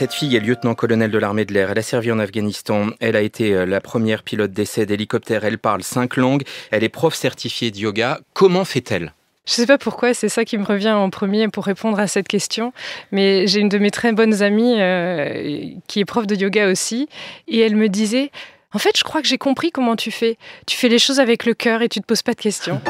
[0.00, 1.70] Cette fille est lieutenant-colonel de l'armée de l'air.
[1.70, 2.86] Elle a servi en Afghanistan.
[3.00, 5.44] Elle a été euh, la première pilote d'essai d'hélicoptère.
[5.44, 6.42] Elle parle cinq langues.
[6.70, 8.18] Elle est prof certifiée de yoga.
[8.32, 9.12] Comment fait-elle?
[9.44, 12.06] Je ne sais pas pourquoi, c'est ça qui me revient en premier pour répondre à
[12.06, 12.72] cette question.
[13.12, 17.06] Mais j'ai une de mes très bonnes amies euh, qui est prof de yoga aussi.
[17.46, 18.30] Et elle me disait,
[18.72, 20.38] en fait, je crois que j'ai compris comment tu fais.
[20.66, 22.80] Tu fais les choses avec le cœur et tu ne te poses pas de questions.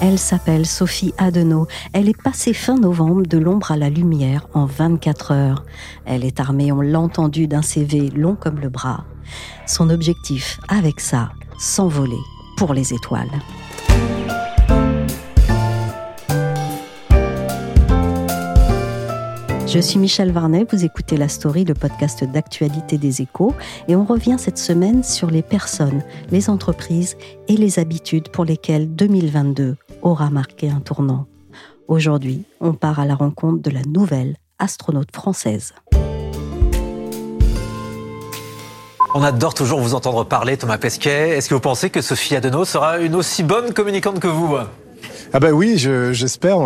[0.00, 1.66] Elle s'appelle Sophie Adenau.
[1.92, 5.64] Elle est passée fin novembre de l'ombre à la lumière en 24 heures.
[6.06, 9.04] Elle est armée, on l'a entendu, d'un CV long comme le bras.
[9.66, 12.20] Son objectif, avec ça, s'envoler
[12.56, 13.30] pour les étoiles.
[19.72, 23.54] Je suis Michel Varnet, vous écoutez La Story, le podcast d'actualité des échos,
[23.86, 27.16] et on revient cette semaine sur les personnes, les entreprises
[27.46, 31.28] et les habitudes pour lesquelles 2022 aura marqué un tournant.
[31.86, 35.72] Aujourd'hui, on part à la rencontre de la nouvelle astronaute française.
[39.14, 41.36] On adore toujours vous entendre parler, Thomas Pesquet.
[41.36, 44.56] Est-ce que vous pensez que Sophie Adenau sera une aussi bonne communicante que vous?
[45.32, 46.58] Ah bah oui, j'espère.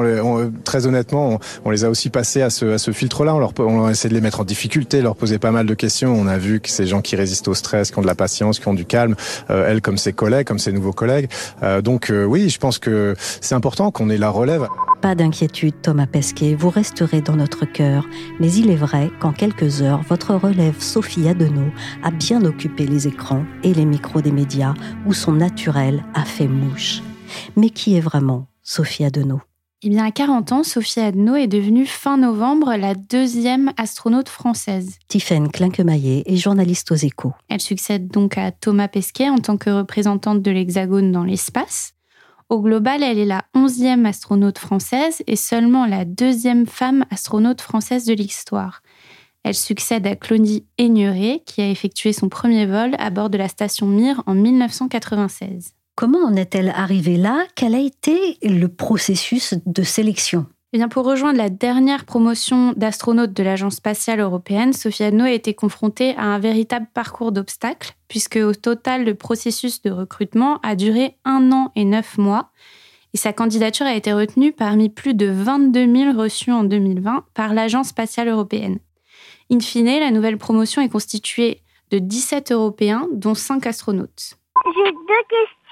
[0.65, 3.35] très honnêtement, on, les a aussi passés à ce, à ce filtre-là.
[3.35, 5.75] On, leur, on a essayé de les mettre en difficulté, leur poser pas mal de
[5.75, 6.15] questions.
[6.15, 8.59] On a vu que ces gens qui résistent au stress, qui ont de la patience,
[8.59, 9.17] qui ont du calme,
[9.51, 11.29] euh, elle comme ses collègues, comme ses nouveaux collègues.
[11.63, 14.69] Euh, donc euh, oui, je pense que c'est important qu'on ait la relève.
[15.03, 18.07] Pas d'inquiétude, Thomas Pesquet, vous resterez dans notre cœur.
[18.41, 21.71] Mais il est vrai qu'en quelques heures, votre relève Sophie Adenau
[22.03, 24.75] a bien occupé les écrans et les micros des médias
[25.07, 27.03] où son naturel a fait mouche.
[27.57, 29.41] Mais qui est vraiment Sophie Adenau
[29.87, 34.97] eh bien, à 40 ans, Sophie Adenau est devenue fin novembre la deuxième astronaute française.
[35.09, 37.35] Tiffaine Klinkemaillet est journaliste aux échos.
[37.51, 41.93] Elle succède donc à Thomas Pesquet en tant que représentante de l'Hexagone dans l'espace.
[42.49, 48.07] Au global, elle est la onzième astronaute française et seulement la deuxième femme astronaute française
[48.07, 48.81] de l'histoire.
[49.43, 53.49] Elle succède à Claudie Aigneret, qui a effectué son premier vol à bord de la
[53.49, 55.75] station Mir en 1996.
[55.97, 57.47] Comment en est-elle arrivée là?
[57.55, 60.47] Quel a été le processus de sélection?
[60.73, 65.31] Eh bien, pour rejoindre la dernière promotion d'astronaute de l'Agence spatiale européenne, Sophia No a
[65.31, 70.75] été confrontée à un véritable parcours d'obstacles, puisque au total, le processus de recrutement a
[70.75, 72.51] duré un an et neuf mois,
[73.13, 77.55] et sa candidature a été retenue parmi plus de 22 000 reçus en 2020 par
[77.55, 78.81] l'Agence spatiale européenne.
[79.49, 81.61] In fine, la nouvelle promotion est constituée
[81.93, 84.39] de 17 Européens, dont 5 astronautes.
[84.65, 85.64] J'ai deux questions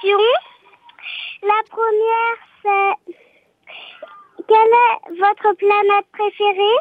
[1.42, 3.14] la première, c'est
[4.48, 6.78] quelle est votre planète préférée?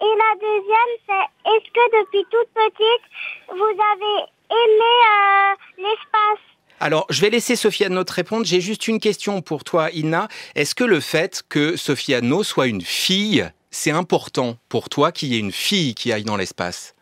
[0.00, 3.04] Et la deuxième, c'est est-ce que depuis toute petite,
[3.48, 4.18] vous avez
[4.50, 6.44] aimé euh, l'espace?
[6.80, 8.44] Alors, je vais laisser Sophia No te répondre.
[8.44, 10.28] J'ai juste une question pour toi, Ina.
[10.54, 15.32] Est-ce que le fait que Sophia No soit une fille, c'est important pour toi qu'il
[15.32, 16.94] y ait une fille qui aille dans l'espace?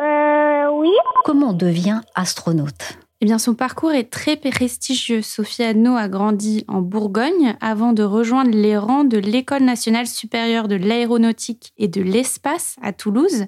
[0.00, 0.90] Euh, oui.
[1.24, 2.98] Comment on devient astronaute?
[3.22, 5.20] Eh bien, son parcours est très prestigieux.
[5.20, 10.68] Sophie Adno a grandi en Bourgogne avant de rejoindre les rangs de l'École nationale supérieure
[10.68, 13.46] de l'aéronautique et de l'espace à Toulouse.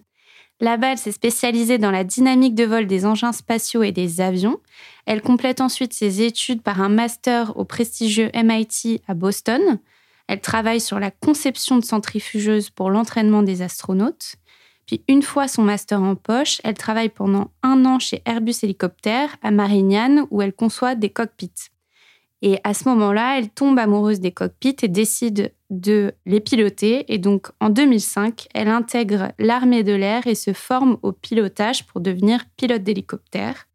[0.60, 4.60] Là-bas, s'est spécialisée dans la dynamique de vol des engins spatiaux et des avions.
[5.06, 9.80] Elle complète ensuite ses études par un master au prestigieux MIT à Boston.
[10.28, 14.36] Elle travaille sur la conception de centrifugeuses pour l'entraînement des astronautes.
[14.86, 19.36] Puis une fois son master en poche, elle travaille pendant un an chez Airbus Hélicoptère
[19.42, 21.70] à Marignane où elle conçoit des cockpits.
[22.44, 27.12] Et à ce moment-là, elle tombe amoureuse des cockpits et décide de les piloter.
[27.12, 32.00] Et donc en 2005, elle intègre l'armée de l'air et se forme au pilotage pour
[32.00, 33.68] devenir pilote d'hélicoptère.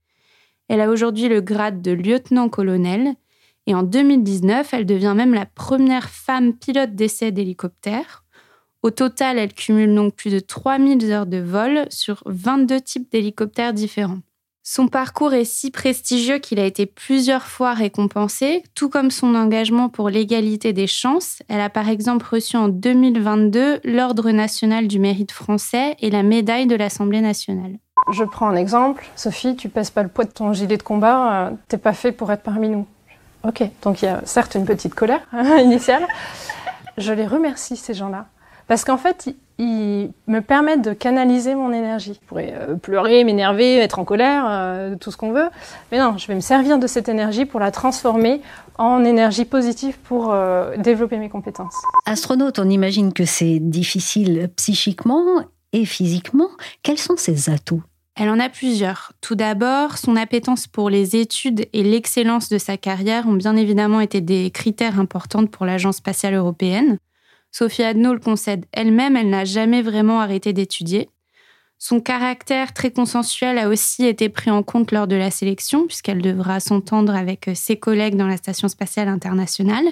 [0.68, 3.16] Elle a aujourd'hui le grade de lieutenant-colonel.
[3.68, 8.26] Et en 2019, elle devient même la première femme pilote d'essai d'hélicoptère.
[8.84, 13.74] Au total, elle cumule donc plus de 3000 heures de vol sur 22 types d'hélicoptères
[13.74, 14.20] différents.
[14.70, 19.88] Son parcours est si prestigieux qu'il a été plusieurs fois récompensé, tout comme son engagement
[19.88, 21.42] pour l'égalité des chances.
[21.48, 26.68] Elle a par exemple reçu en 2022 l'Ordre national du mérite français et la médaille
[26.68, 27.78] de l'Assemblée nationale.
[28.12, 29.08] Je prends un exemple.
[29.16, 32.12] Sophie, tu pèses pas le poids de ton gilet de combat, euh, t'es pas fait
[32.12, 32.86] pour être parmi nous.
[33.44, 35.26] Ok, donc il y a certes une petite colère
[35.62, 36.06] initiale.
[36.98, 38.26] Je les remercie, ces gens-là.
[38.68, 42.14] Parce qu'en fait, ils me permettent de canaliser mon énergie.
[42.22, 45.50] Je pourrais euh, pleurer, m'énerver, être en colère, euh, tout ce qu'on veut.
[45.92, 48.42] Mais non, je vais me servir de cette énergie pour la transformer
[48.78, 51.76] en énergie positive pour euh, développer mes compétences.
[52.06, 55.24] Astronaute, on imagine que c'est difficile psychiquement
[55.74, 56.50] et physiquement.
[56.84, 57.84] Quels sont ses atouts?
[58.20, 59.12] Elle en a plusieurs.
[59.22, 64.02] Tout d'abord, son appétence pour les études et l'excellence de sa carrière ont bien évidemment
[64.02, 66.98] été des critères importants pour l'Agence spatiale européenne.
[67.52, 71.10] Sophie Adno le concède elle-même, elle n'a jamais vraiment arrêté d'étudier.
[71.80, 76.22] Son caractère très consensuel a aussi été pris en compte lors de la sélection, puisqu'elle
[76.22, 79.86] devra s'entendre avec ses collègues dans la Station spatiale internationale.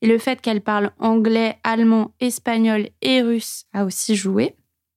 [0.00, 4.54] Et le fait qu'elle parle anglais, allemand, espagnol et russe a aussi joué.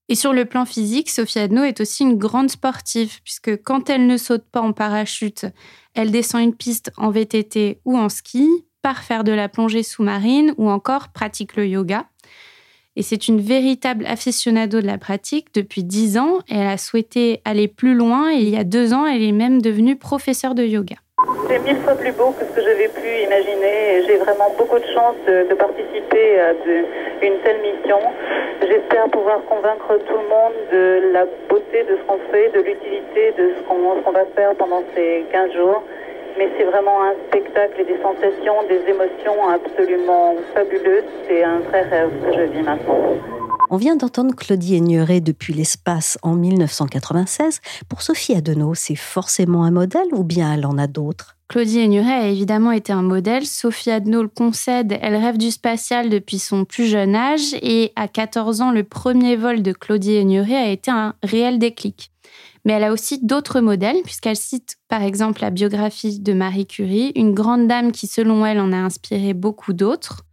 [0.07, 4.07] Et sur le plan physique, Sophie Adno est aussi une grande sportive, puisque quand elle
[4.07, 5.45] ne saute pas en parachute,
[5.93, 8.47] elle descend une piste en VTT ou en ski,
[8.81, 12.05] par faire de la plongée sous-marine ou encore pratique le yoga.
[12.95, 17.41] Et c'est une véritable aficionado de la pratique depuis dix ans et elle a souhaité
[17.45, 20.63] aller plus loin et il y a deux ans, elle est même devenue professeure de
[20.63, 20.95] yoga.
[21.47, 24.85] C'est mille fois plus beau que ce que j'avais pu imaginer j'ai vraiment beaucoup de
[24.93, 26.51] chance de, participer à
[27.21, 27.99] une telle mission.
[28.61, 33.33] J'espère pouvoir convaincre tout le monde de la beauté de ce qu'on fait, de l'utilité
[33.37, 35.83] de ce qu'on va faire pendant ces 15 jours
[36.37, 41.03] mais c'est vraiment un spectacle et des sensations, des émotions absolument fabuleuses.
[41.27, 43.17] C'est un vrai rêve que je vis maintenant.
[43.69, 47.61] On vient d'entendre Claudie Aigneret depuis l'espace en 1996.
[47.87, 51.37] Pour Sophie Adenau, c'est forcément un modèle ou bien elle en a d'autres?
[51.47, 53.45] Claudie Aigneret a évidemment été un modèle.
[53.45, 54.97] Sophie Adenau le concède.
[55.01, 59.35] Elle rêve du spatial depuis son plus jeune âge et à 14 ans, le premier
[59.35, 62.11] vol de Claudie Aigneret a été un réel déclic.
[62.65, 67.11] Mais elle a aussi d'autres modèles, puisqu'elle cite par exemple la biographie de Marie Curie,
[67.15, 70.23] une grande dame qui, selon elle, en a inspiré beaucoup d'autres.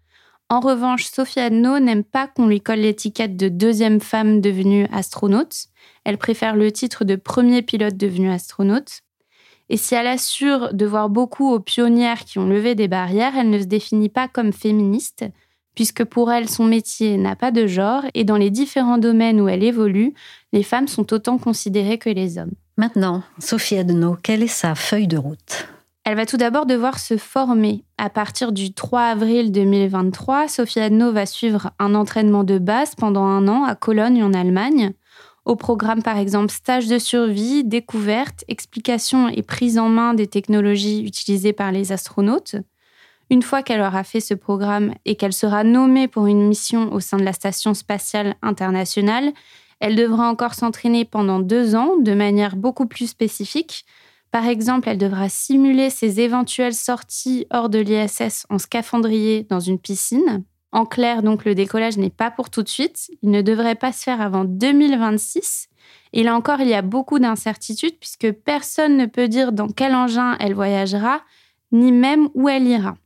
[0.50, 5.66] En revanche, Sophie Adno n'aime pas qu'on lui colle l'étiquette de deuxième femme devenue astronaute.
[6.04, 9.00] Elle préfère le titre de premier pilote devenu astronaute.
[9.69, 13.50] Et si elle assure de voir beaucoup aux pionnières qui ont levé des barrières, elle
[13.50, 15.26] ne se définit pas comme féministe,
[15.78, 19.46] puisque pour elle, son métier n'a pas de genre et dans les différents domaines où
[19.48, 20.12] elle évolue,
[20.52, 22.50] les femmes sont autant considérées que les hommes.
[22.76, 25.69] Maintenant, Sophie Adenau, quelle est sa feuille de route?
[26.02, 27.84] Elle va tout d'abord devoir se former.
[27.96, 33.26] À partir du 3 avril 2023, Sophie Adno va suivre un entraînement de base pendant
[33.26, 34.94] un an à Cologne en Allemagne.
[35.44, 41.04] Au programme par exemple stage de survie, découverte, explication et prise en main des technologies
[41.04, 42.56] utilisées par les astronautes.
[43.30, 47.00] Une fois qu'elle aura fait ce programme et qu'elle sera nommée pour une mission au
[47.00, 49.32] sein de la Station spatiale internationale,
[49.80, 53.85] elle devra encore s'entraîner pendant deux ans de manière beaucoup plus spécifique.
[54.30, 59.78] Par exemple, elle devra simuler ses éventuelles sorties hors de l'ISS en scaphandrier dans une
[59.78, 60.44] piscine.
[60.73, 63.11] En clair, donc, le décollage n'est pas pour tout de suite.
[63.23, 65.68] Il ne devrait pas se faire avant 2026.
[66.12, 69.94] Et là encore, il y a beaucoup d'incertitudes puisque personne ne peut dire dans quel
[69.94, 71.23] engin elle voyagera,
[71.73, 72.97] ni même où elle ira.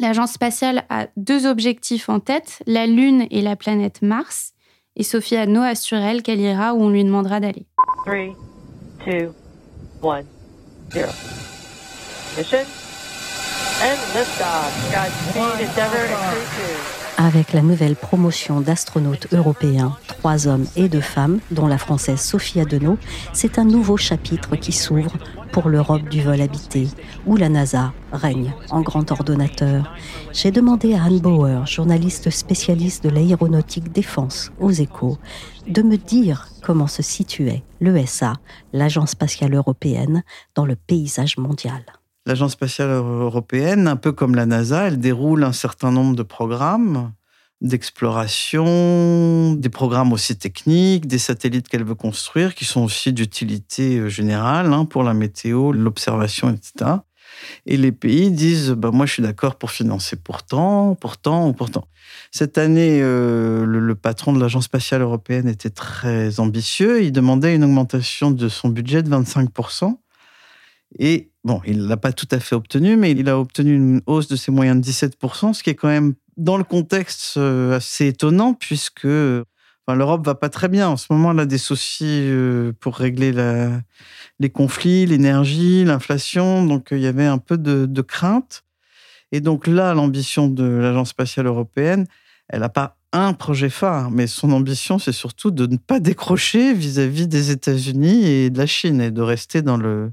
[0.00, 4.52] L'agence spatiale a deux objectifs en tête, la Lune et la planète Mars.
[4.96, 7.66] Et Sophie Adno assure elle qu'elle ira où on lui demandera d'aller.
[8.04, 8.14] 3,
[9.06, 9.32] 2,
[10.02, 10.22] 1,
[10.92, 11.08] 0.
[12.36, 12.64] Mission
[13.82, 14.72] and liftoff.
[14.90, 21.66] Godspeed, Endeavour and avec la nouvelle promotion d'astronautes européens, trois hommes et deux femmes, dont
[21.66, 22.96] la française Sophie Adenau,
[23.32, 25.12] c'est un nouveau chapitre qui s'ouvre
[25.52, 26.88] pour l'Europe du vol habité,
[27.26, 29.94] où la NASA règne en grand ordonnateur.
[30.32, 35.18] J'ai demandé à Anne Bauer, journaliste spécialiste de l'aéronautique défense aux échos,
[35.68, 38.34] de me dire comment se situait l'ESA,
[38.72, 41.84] l'Agence spatiale européenne, dans le paysage mondial.
[42.24, 47.12] L'Agence spatiale européenne, un peu comme la NASA, elle déroule un certain nombre de programmes
[47.62, 54.08] d'exploration, des programmes aussi techniques, des satellites qu'elle veut construire, qui sont aussi d'utilité euh,
[54.08, 56.96] générale hein, pour la météo, l'observation, etc.
[57.66, 61.86] Et les pays disent, bah, moi je suis d'accord pour financer pourtant, pourtant ou pourtant.
[62.32, 67.02] Cette année, euh, le, patron de l'Agence spatiale européenne était très ambitieux.
[67.02, 69.96] Il demandait une augmentation de son budget de 25%.
[70.98, 74.02] Et bon, il ne l'a pas tout à fait obtenu, mais il a obtenu une
[74.06, 77.76] hausse de ses moyens de 17%, ce qui est quand même dans le contexte euh,
[77.76, 80.88] assez étonnant, puisque enfin, l'Europe va pas très bien.
[80.88, 83.32] En ce moment, a des soucis euh, pour régler
[84.40, 86.66] les conflits, l'énergie, l'inflation.
[86.66, 88.64] Donc, il y avait un peu de, crainte.
[89.30, 92.06] Et donc là, l'ambition de l'Agence spatiale européenne,
[92.48, 96.74] elle n'a pas un projet phare, mais son ambition, c'est surtout de ne pas décrocher
[96.74, 100.12] vis-à-vis des États-Unis et de la Chine et de rester dans, le,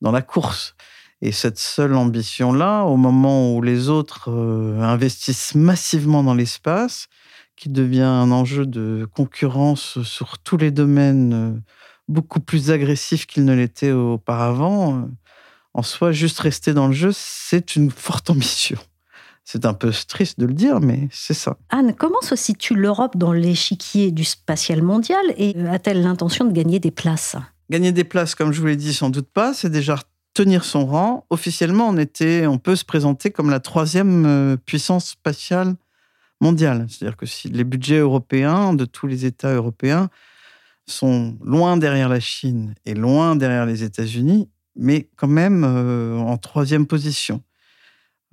[0.00, 0.74] dans la course.
[1.22, 7.08] Et cette seule ambition-là, au moment où les autres euh, investissent massivement dans l'espace,
[7.56, 11.58] qui devient un enjeu de concurrence sur tous les domaines euh,
[12.06, 15.02] beaucoup plus agressif qu'il ne l'était auparavant, euh,
[15.72, 18.78] en soi, juste rester dans le jeu, c'est une forte ambition.
[19.44, 21.56] C'est un peu triste de le dire, mais c'est ça.
[21.70, 26.80] Anne, comment se situe l'Europe dans l'échiquier du spatial mondial et a-t-elle l'intention de gagner
[26.80, 27.36] des places?
[27.70, 29.54] Gagner des places, comme je vous l'ai dit, sans doute pas.
[29.54, 29.98] C'est déjà
[30.36, 31.24] tenir son rang.
[31.30, 35.76] Officiellement, on, était, on peut se présenter comme la troisième euh, puissance spatiale
[36.42, 36.86] mondiale.
[36.90, 40.10] C'est-à-dire que si les budgets européens de tous les États européens
[40.86, 46.36] sont loin derrière la Chine et loin derrière les États-Unis, mais quand même euh, en
[46.36, 47.42] troisième position.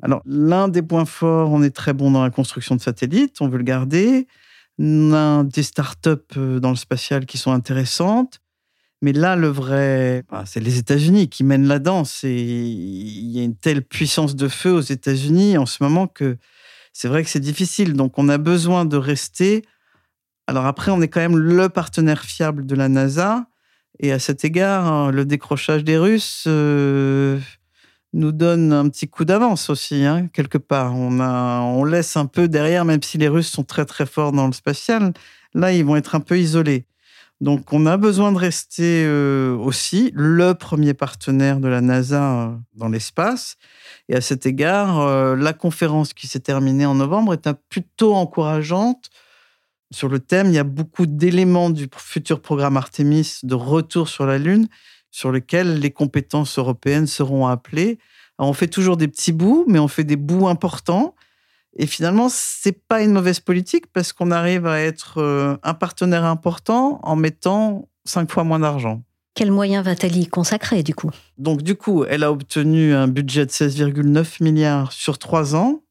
[0.02, 3.48] Alors, l'un des points forts, on est très bon dans la construction de satellites, on
[3.48, 4.28] veut le garder.
[4.78, 8.42] On a des startups euh, dans le spatial qui sont intéressantes.
[9.04, 12.24] Mais là, le vrai, bah, c'est les États-Unis qui mènent la danse.
[12.24, 16.38] Et il y a une telle puissance de feu aux États-Unis en ce moment que
[16.94, 17.96] c'est vrai que c'est difficile.
[17.96, 19.66] Donc, on a besoin de rester.
[20.48, 23.46] Alors après, on est quand même le partenaire fiable de la NASA.
[24.00, 27.38] Et à cet égard, hein, le décrochage des Russes euh,
[28.14, 30.96] nous donne un petit coup d'avance aussi, hein, quelque part.
[30.96, 34.54] On, laisse un peu derrière, même si les Russes sont très très forts dans le
[34.54, 35.12] spatial.
[35.54, 36.86] Là, ils vont être un peu isolés.
[37.44, 42.56] Donc, on a besoin de rester euh, aussi le premier partenaire de la NASA euh,
[42.74, 43.58] dans l'espace.
[44.08, 49.10] Et à cet égard, la conférence qui s'est terminée en novembre est plutôt encourageante
[49.92, 50.48] sur le thème.
[50.48, 54.68] Il y a beaucoup d'éléments du futur programme Artemis de retour sur la Lune
[55.12, 58.00] sur lesquels les compétences européennes seront appelées.
[58.40, 61.14] on fait toujours des petits bouts, mais on fait des bouts importants.
[61.76, 66.24] Et finalement, c'est pas une mauvaise politique parce qu'on arrive à être euh, un partenaire
[66.24, 69.02] important en mettant cinq fois moins d'argent.
[69.36, 71.10] Quels moyens va-t-elle y consacrer du coup?
[71.40, 75.84] Donc du coup, elle a obtenu un budget de 16,9 milliards sur trois ans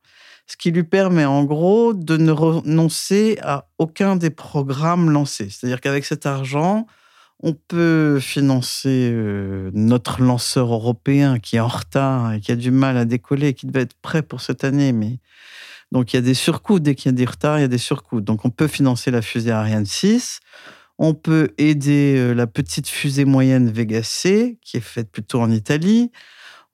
[0.47, 5.49] ce qui lui permet en gros de ne renoncer à aucun des programmes lancés.
[5.49, 6.87] C'est-à-dire qu'avec cet argent,
[7.43, 12.71] on peut financer euh, notre lanceur européen qui est en retard et qui a du
[12.71, 15.19] mal à décoller, qui devait être prêt pour cette année, mais
[15.91, 16.79] donc il y a des surcoûts.
[16.79, 18.21] Dès qu'il y a des retards, il y a des surcoûts.
[18.21, 20.41] Donc on peut financer la fusée Ariane 6.
[20.99, 25.51] On peut aider euh, la petite fusée moyenne Vega C, qui est faite plutôt en
[25.51, 26.13] Italie.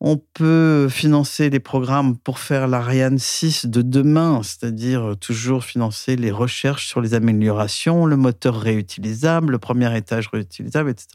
[0.01, 6.31] On peut financer les programmes pour faire l'Ariane 6 de demain, c'est-à-dire toujours financer les
[6.31, 11.09] recherches sur les améliorations, le moteur réutilisable, le premier étage réutilisable, etc.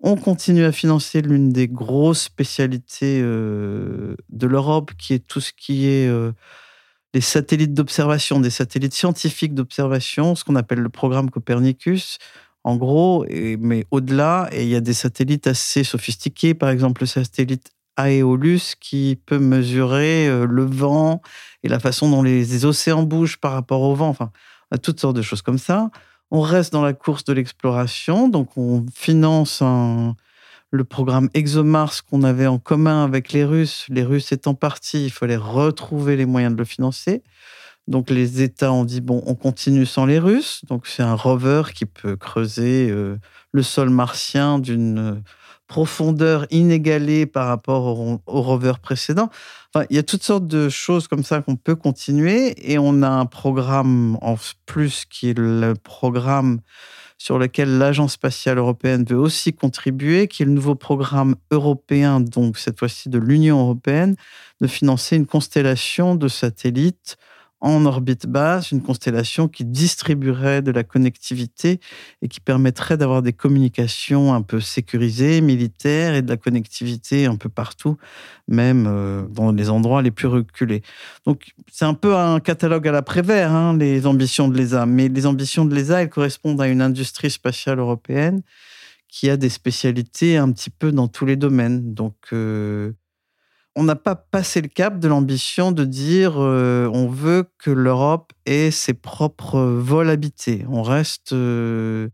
[0.00, 5.52] On continue à financer l'une des grosses spécialités euh, de l'Europe, qui est tout ce
[5.52, 6.32] qui est euh,
[7.12, 12.16] les satellites d'observation, des satellites scientifiques d'observation, ce qu'on appelle le programme Copernicus.
[12.64, 17.70] En gros, mais au-delà, il y a des satellites assez sophistiqués, par exemple le satellite
[18.08, 21.20] Aeolus qui peut mesurer euh, le vent
[21.62, 24.08] et la façon dont les, océans bougent par rapport au vent.
[24.08, 24.30] Enfin,
[24.82, 25.90] toutes sortes de choses comme ça.
[26.30, 29.62] On reste dans la course de l'exploration, donc on finance
[30.70, 33.86] le programme ExoMars qu'on avait en commun avec les Russes.
[33.88, 37.22] Les Russes étant partis, il fallait retrouver les moyens de le financer.
[37.88, 40.62] Donc les États ont dit bon, on continue sans les Russes.
[40.68, 43.16] Donc c'est un rover qui peut creuser euh,
[43.52, 45.22] le sol martien d'une
[45.70, 49.30] profondeur inégalée par rapport au, rover précédent.
[49.72, 53.02] Enfin, il y a toutes sortes de choses comme ça qu'on peut continuer et on
[53.02, 54.34] a un programme en
[54.66, 56.58] plus qui est le programme
[57.18, 62.58] sur lequel l'Agence spatiale européenne veut aussi contribuer, qui est le nouveau programme européen, donc
[62.58, 64.16] cette fois-ci de l'Union européenne,
[64.60, 67.16] de financer une constellation de satellites
[67.60, 71.80] en orbite basse, une constellation qui distribuerait de la connectivité
[72.22, 77.36] et qui permettrait d'avoir des communications un peu sécurisées, militaires et de la connectivité un
[77.36, 77.96] peu partout,
[78.48, 80.82] même euh, dans les endroits les plus reculés.
[81.26, 84.86] Donc c'est un peu un catalogue à l'après-vert, hein, les ambitions de l'ESA.
[84.86, 88.42] Mais les ambitions de l'ESA, elles correspondent à une industrie spatiale européenne
[89.08, 91.94] qui a des spécialités un petit peu dans tous les domaines.
[91.94, 92.92] Donc euh,
[93.76, 98.32] on n'a pas passé le cap de l'ambition de dire euh, on veut que l'Europe
[98.46, 100.64] ait ses propres vols habités.
[100.68, 102.08] On reste, euh,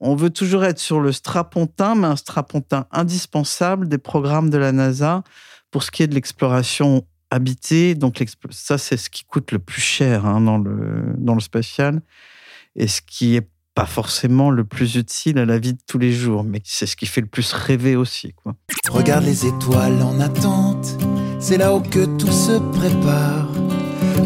[0.00, 4.72] on veut toujours être sur le strapontin, mais un strapontin indispensable des programmes de la
[4.72, 5.22] NASA
[5.70, 7.94] pour ce qui est de l'exploration habitée.
[7.94, 12.00] Donc ça, c'est ce qui coûte le plus cher hein, dans le dans le spatial
[12.76, 16.12] et ce qui est pas forcément le plus utile à la vie de tous les
[16.12, 18.32] jours, mais c'est ce qui fait le plus rêver aussi.
[18.32, 18.54] Quoi.
[18.88, 20.96] Regarde les étoiles en attente,
[21.40, 23.48] c'est là-haut que tout se prépare.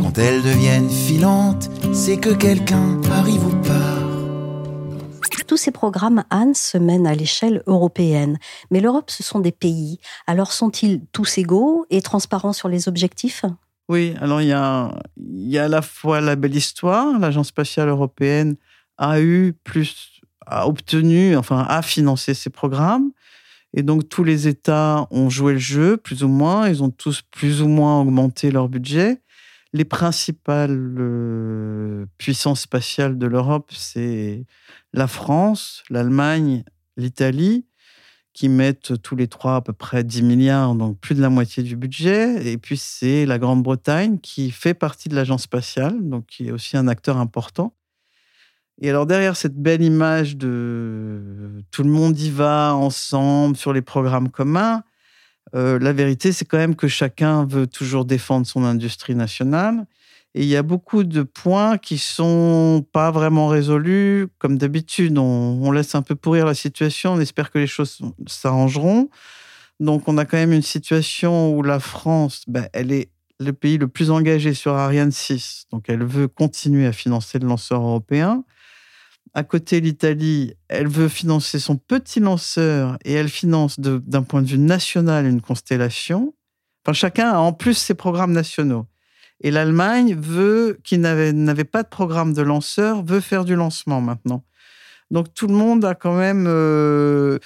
[0.02, 3.98] Quand elles deviennent filantes, c'est que quelqu'un arrive ou part.
[5.46, 8.38] Tous ces programmes, Anne, se mènent à l'échelle européenne.
[8.70, 9.98] Mais l'Europe, ce sont des pays.
[10.26, 13.46] Alors sont-ils tous égaux et transparents sur les objectifs?
[13.88, 17.48] Oui, alors il y a, il y a à la fois la belle histoire, l'Agence
[17.48, 18.56] spatiale européenne
[18.98, 23.10] a eu plus, a obtenu, enfin, a financé ces programmes.
[23.74, 26.68] Et donc, tous les États ont joué le jeu, plus ou moins.
[26.68, 29.22] Ils ont tous plus ou moins augmenté leur budget.
[29.74, 34.46] Les principales euh, puissances spatiales de l'Europe, c'est
[34.94, 36.64] la France, l'Allemagne,
[36.96, 37.66] l'Italie,
[38.32, 41.62] qui mettent tous les trois à peu près 10 milliards, donc plus de la moitié
[41.62, 42.50] du budget.
[42.50, 46.78] Et puis, c'est la Grande-Bretagne qui fait partie de l'agence spatiale, donc qui est aussi
[46.78, 47.74] un acteur important.
[48.80, 53.82] Et alors derrière cette belle image de tout le monde y va ensemble sur les
[53.82, 54.82] programmes communs,
[55.54, 59.86] euh, la vérité c'est quand même que chacun veut toujours défendre son industrie nationale.
[60.34, 64.28] Et il y a beaucoup de points qui sont pas vraiment résolus.
[64.38, 67.14] Comme d'habitude, on, laisse un peu pourrir la situation.
[67.14, 69.08] On espère que les choses s'arrangeront.
[69.80, 73.78] Donc, on a quand même une situation où la France, ben, elle est le pays
[73.78, 75.66] le plus engagé sur Ariane 6.
[75.72, 78.44] Donc, elle veut continuer à financer le lanceur européen.
[79.38, 84.48] À côté, l'Italie, elle veut financer son petit lanceur et elle finance d'un point de
[84.48, 86.34] vue national une constellation.
[86.84, 88.86] Enfin, chacun a en plus ses programmes nationaux.
[89.40, 94.42] Et l'Allemagne veut, qui n'avait pas de programme de lanceur, veut faire du lancement maintenant.
[95.12, 97.38] Donc tout le monde a quand même, euh,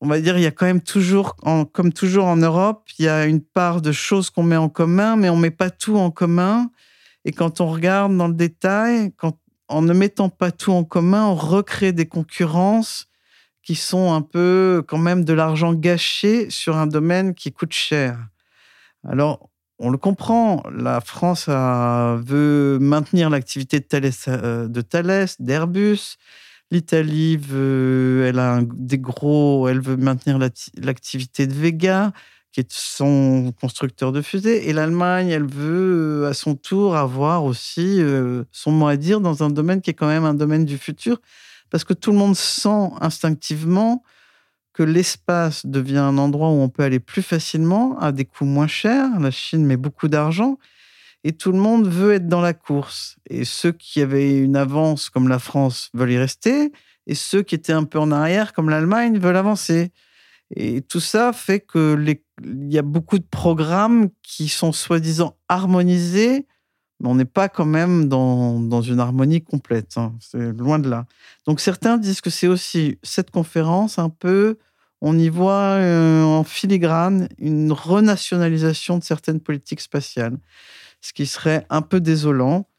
[0.00, 1.36] on va dire, il y a quand même toujours,
[1.72, 5.16] comme toujours en Europe, il y a une part de choses qu'on met en commun,
[5.16, 6.70] mais on met pas tout en commun.
[7.26, 9.36] Et quand on regarde dans le détail, quand
[9.70, 13.06] en ne mettant pas tout en commun, on recrée des concurrences
[13.62, 18.18] qui sont un peu quand même de l'argent gâché sur un domaine qui coûte cher.
[19.08, 26.16] Alors, on le comprend, la France veut maintenir l'activité de Thales, euh, de d'Airbus.
[26.70, 32.12] L'Italie veut, elle a des gros, elle veut maintenir l'activité de Vega
[32.52, 34.68] qui est son constructeur de fusées.
[34.68, 39.42] Et l'Allemagne, elle veut à son tour avoir aussi euh, son mot à dire dans
[39.42, 41.20] un domaine qui est quand même un domaine du futur,
[41.70, 44.02] parce que tout le monde sent instinctivement
[44.72, 48.66] que l'espace devient un endroit où on peut aller plus facilement, à des coûts moins
[48.66, 49.18] chers.
[49.20, 50.58] La Chine met beaucoup d'argent.
[51.22, 53.16] Et tout le monde veut être dans la course.
[53.28, 56.72] Et ceux qui avaient une avance, comme la France, veulent y rester.
[57.06, 59.92] Et ceux qui étaient un peu en arrière, comme l'Allemagne, veulent avancer.
[60.54, 61.96] Et tout ça fait que
[62.42, 66.46] il y a beaucoup de programmes qui sont soi-disant harmonisés,
[67.00, 69.96] mais on n'est pas quand même dans, dans une harmonie complète.
[69.96, 70.14] Hein.
[70.20, 71.06] C'est loin de là.
[71.46, 74.58] Donc certains disent que c'est aussi cette conférence un peu,
[75.00, 80.38] on y voit euh, en filigrane une renationalisation de certaines politiques spatiales,
[81.00, 82.69] ce qui serait un peu désolant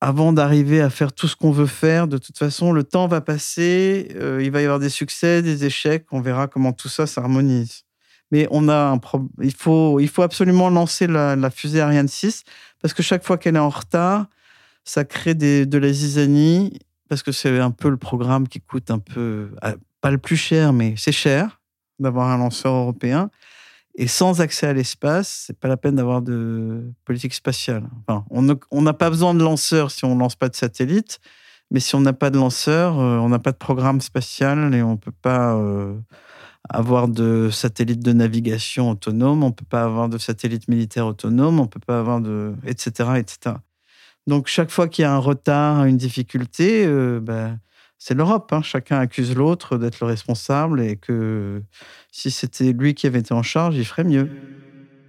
[0.00, 3.20] avant d'arriver à faire tout ce qu'on veut faire, de toute façon, le temps va
[3.20, 7.06] passer, euh, il va y avoir des succès, des échecs, on verra comment tout ça
[7.06, 7.84] s'harmonise.
[8.30, 9.00] Mais on a un
[9.40, 12.42] il faut, il faut absolument lancer la, fusée Ariane 6
[12.82, 14.26] parce que chaque fois qu'elle est en retard,
[14.84, 16.78] ça crée des, de la zizanie
[17.08, 20.36] parce que c'est un peu le programme qui coûte un peu, ah, pas le plus
[20.36, 21.60] cher, mais c'est cher
[21.98, 23.30] d'avoir un lanceur européen.
[23.98, 27.88] Et sans accès à l'espace, c'est pas la peine d'avoir de politique spatiale.
[28.06, 31.18] Enfin, on n'a pas besoin de lanceurs si on lance pas de satellite,
[31.70, 34.82] mais si on n'a pas de lanceur, euh, on n'a pas de programme spatial et
[34.82, 35.94] on peut pas euh,
[36.68, 41.66] avoir de satellite de navigation autonome, on peut pas avoir de satellite militaire autonome, on
[41.66, 43.56] peut pas avoir de, etc., etc.
[44.26, 47.58] Donc chaque fois qu'il y a un retard, une difficulté, euh, ben,
[47.98, 48.52] c'est l'Europe.
[48.52, 48.62] Hein.
[48.62, 51.62] Chacun accuse l'autre d'être le responsable et que
[52.12, 54.30] si c'était lui qui avait été en charge, il ferait mieux.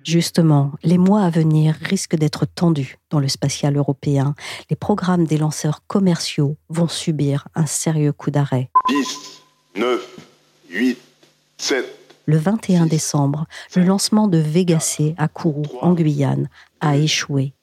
[0.04, 4.36] Justement, les mois à venir risquent d'être tendus dans le spatial européen.
[4.70, 8.70] Les programmes des lanceurs commerciaux vont subir un sérieux coup d'arrêt.
[8.88, 9.42] 10,
[9.76, 10.18] 9,
[10.70, 10.98] 8,
[11.58, 11.86] 7.
[12.26, 17.54] Le 21 décembre, le lancement de Vega C à Kourou, en Guyane, a échoué.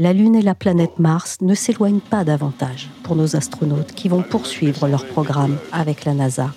[0.00, 4.22] La Lune et la planète Mars ne s'éloignent pas davantage pour nos astronautes qui vont
[4.22, 6.54] poursuivre leur programme avec la NASA.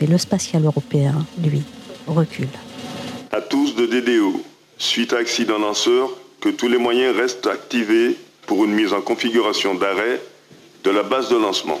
[0.00, 1.64] Mais le spatial européen, lui,
[2.06, 2.46] recule.
[3.32, 4.40] À tous de DDO,
[4.78, 9.74] suite à accident lanceur, que tous les moyens restent activés pour une mise en configuration
[9.74, 10.22] d'arrêt
[10.84, 11.80] de la base de lancement.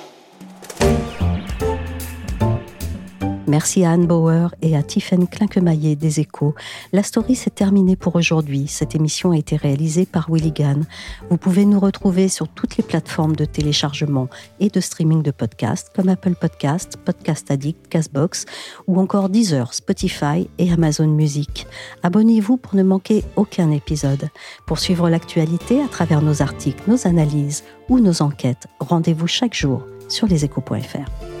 [3.48, 6.54] Merci à Anne Bauer et à Tiffaine Klinkemaillet des Échos.
[6.92, 8.66] La story s'est terminée pour aujourd'hui.
[8.66, 10.80] Cette émission a été réalisée par Willigan.
[11.30, 14.28] Vous pouvez nous retrouver sur toutes les plateformes de téléchargement
[14.58, 18.46] et de streaming de podcasts comme Apple Podcasts, Podcast Addict, Castbox
[18.88, 21.68] ou encore Deezer, Spotify et Amazon Music.
[22.02, 24.28] Abonnez-vous pour ne manquer aucun épisode.
[24.66, 29.82] Pour suivre l'actualité à travers nos articles, nos analyses ou nos enquêtes, rendez-vous chaque jour
[30.08, 31.35] sur leséchos.fr.